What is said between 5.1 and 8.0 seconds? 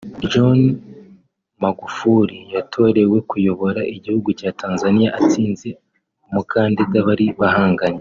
atsinze umukandida bari bahangaye